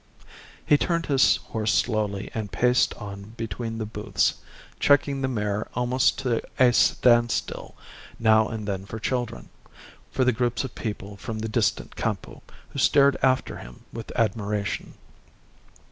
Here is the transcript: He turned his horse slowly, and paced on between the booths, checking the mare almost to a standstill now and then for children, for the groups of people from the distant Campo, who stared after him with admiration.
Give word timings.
He 0.65 0.79
turned 0.79 1.05
his 1.05 1.35
horse 1.35 1.71
slowly, 1.71 2.31
and 2.33 2.51
paced 2.51 2.95
on 2.95 3.35
between 3.37 3.77
the 3.77 3.85
booths, 3.85 4.33
checking 4.79 5.21
the 5.21 5.27
mare 5.27 5.67
almost 5.75 6.17
to 6.21 6.41
a 6.57 6.73
standstill 6.73 7.75
now 8.17 8.47
and 8.47 8.67
then 8.67 8.87
for 8.87 8.97
children, 8.97 9.49
for 10.11 10.23
the 10.23 10.31
groups 10.33 10.63
of 10.63 10.73
people 10.73 11.17
from 11.17 11.37
the 11.37 11.47
distant 11.47 11.95
Campo, 11.95 12.41
who 12.69 12.79
stared 12.79 13.15
after 13.21 13.57
him 13.57 13.83
with 13.93 14.11
admiration. 14.15 14.95